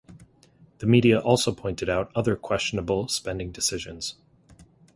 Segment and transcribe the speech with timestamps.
[0.79, 4.15] The media also pointed out other questionable spending decisions.